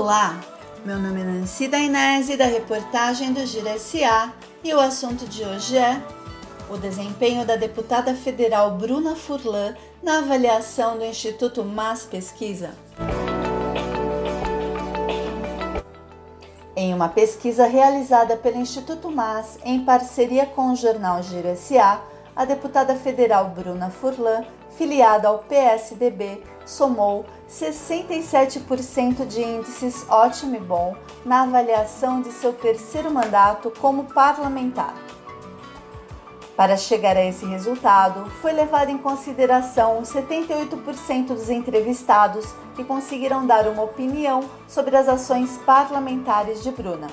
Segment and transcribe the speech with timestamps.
[0.00, 0.38] Olá,
[0.84, 4.32] meu nome é Nancy Dainese da reportagem do Gira SA
[4.62, 6.00] e o assunto de hoje é
[6.70, 12.70] o desempenho da deputada federal Bruna Furlan na avaliação do Instituto Mas Pesquisa.
[16.76, 22.00] Em uma pesquisa realizada pelo Instituto Mas em parceria com o jornal Gira SA,
[22.36, 24.44] a deputada federal Bruna Furlan,
[24.76, 30.94] filiada ao PSDB, somou 67% de índices ótimo e bom
[31.24, 34.94] na avaliação de seu terceiro mandato como parlamentar.
[36.54, 43.46] Para chegar a esse resultado, foi levado em consideração os 78% dos entrevistados que conseguiram
[43.46, 47.06] dar uma opinião sobre as ações parlamentares de Bruna.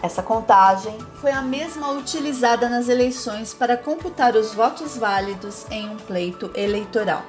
[0.00, 5.96] Essa contagem foi a mesma utilizada nas eleições para computar os votos válidos em um
[5.96, 7.24] pleito eleitoral.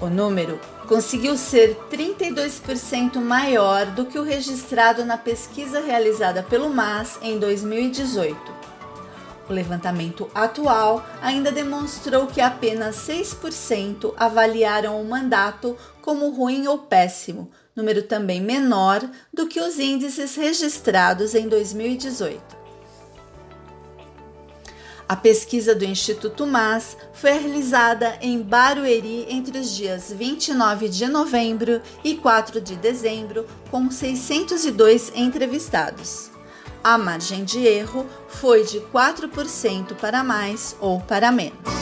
[0.00, 7.18] O número conseguiu ser 32% maior do que o registrado na pesquisa realizada pelo MAS
[7.22, 8.36] em 2018.
[9.48, 17.50] O levantamento atual ainda demonstrou que apenas 6% avaliaram o mandato como ruim ou péssimo,
[17.74, 22.62] número também menor do que os índices registrados em 2018.
[25.08, 31.82] A pesquisa do Instituto MAS foi realizada em Barueri entre os dias 29 de novembro
[32.02, 36.30] e 4 de dezembro, com 602 entrevistados.
[36.82, 41.81] A margem de erro foi de 4% para mais ou para menos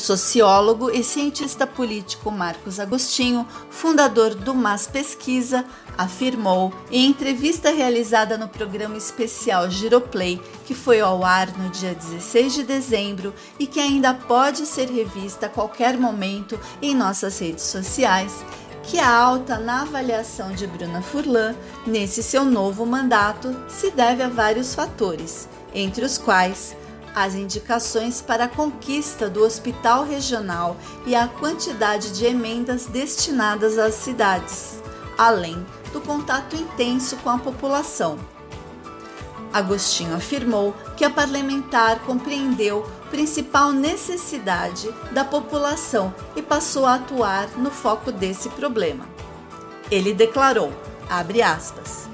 [0.00, 5.64] sociólogo e cientista político Marcos Agostinho, fundador do MAS Pesquisa,
[5.96, 12.54] afirmou em entrevista realizada no programa especial Giroplay, que foi ao ar no dia 16
[12.54, 18.44] de dezembro e que ainda pode ser revista a qualquer momento em nossas redes sociais,
[18.82, 21.54] que a alta na avaliação de Bruna Furlan
[21.86, 26.74] nesse seu novo mandato se deve a vários fatores, entre os quais
[27.14, 30.76] as indicações para a conquista do hospital regional
[31.06, 34.82] e a quantidade de emendas destinadas às cidades,
[35.18, 38.18] além do contato intenso com a população.
[39.52, 47.70] Agostinho afirmou que a parlamentar compreendeu principal necessidade da população e passou a atuar no
[47.70, 49.04] foco desse problema.
[49.90, 50.72] Ele declarou,
[51.08, 52.09] abre aspas,